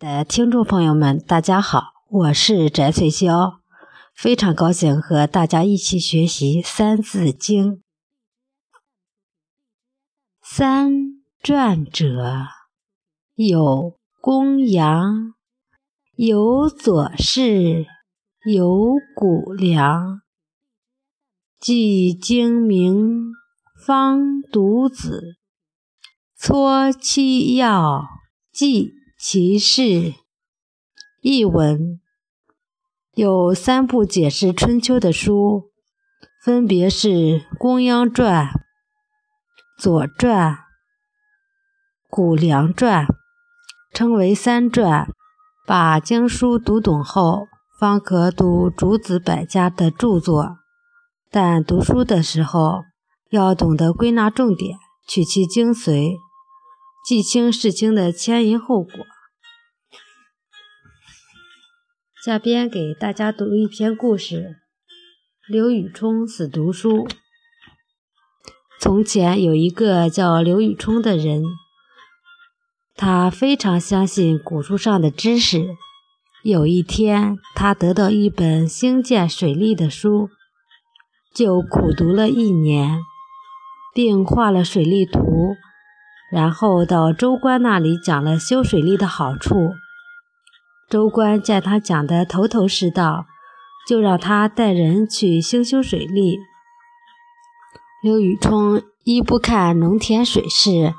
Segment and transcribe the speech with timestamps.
[0.00, 3.58] 的听众朋友们，大家好，我是翟翠霄，
[4.14, 7.74] 非常高兴和大家一起学习《三字经》。
[10.40, 10.90] 三
[11.42, 12.46] 传者，
[13.34, 15.34] 有公羊，
[16.14, 17.84] 有左氏，
[18.50, 20.22] 有谷梁。
[21.58, 23.32] 既精明，
[23.86, 25.36] 方读子，
[26.38, 28.06] 撮其要，
[28.50, 28.94] 记。
[29.22, 30.14] 其事
[31.20, 32.00] 译文
[33.12, 35.70] 有三部解释春秋的书，
[36.42, 37.08] 分别是
[37.58, 38.46] 《公羊传》
[39.78, 40.52] 《左传》
[42.08, 43.04] 《谷梁传》，
[43.92, 45.06] 称为三传。
[45.66, 47.46] 把经书读懂后，
[47.78, 50.56] 方可读诸子百家的著作。
[51.30, 52.84] 但读书的时候，
[53.28, 56.16] 要懂得归纳重点，取其精髓。
[57.02, 58.92] 记清事情的前因后果。
[62.22, 64.56] 下边给大家读一篇故事：
[65.48, 67.08] 刘禹冲死读书。
[68.78, 71.42] 从前有一个叫刘禹冲的人，
[72.94, 75.66] 他非常相信古书上的知识。
[76.42, 80.28] 有一天，他得到一本兴建水利的书，
[81.34, 83.00] 就苦读了一年，
[83.94, 85.56] 并画了水利图。
[86.30, 89.74] 然后到州官那里讲了修水利的好处。
[90.88, 93.26] 州官见他讲得头头是道，
[93.88, 96.38] 就让他带人去兴修水利。
[98.02, 100.94] 刘禹冲一不看农田水势，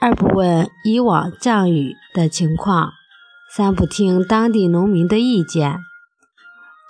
[0.00, 2.92] 二不问以往降雨的情况，
[3.54, 5.78] 三不听当地农民的意见，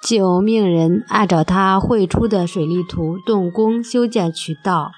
[0.03, 4.93] 就命人按照他绘出的水利图动工修建渠道。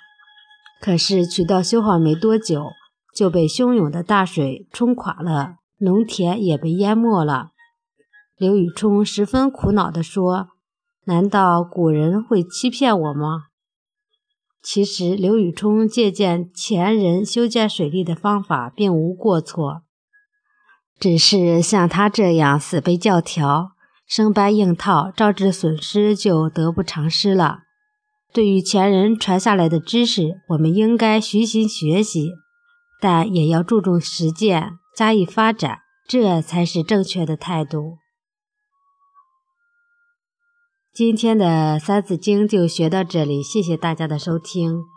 [0.82, 2.72] 可是渠道修好没多久，
[3.14, 7.50] 就被汹涌的大水冲垮了，农田也被淹没了。
[8.36, 10.48] 刘禹冲十分苦恼地说
[11.06, 13.44] ：“难道古人会欺骗我吗？”
[14.60, 19.82] 其实，刘禹冲借鉴前人修建水利的方法并无过错，
[20.98, 23.70] 只是像他这样死背教条、
[24.04, 27.60] 生搬硬套，招致损失就得不偿失了。
[28.32, 32.30] 对于前人传下来的知识，我们应该虚心学习，
[33.00, 37.98] 但也要注重实践，加以发展，这才是正确的态度。
[40.94, 44.91] 今天的《三字经》就学到这里，谢谢大家的收听。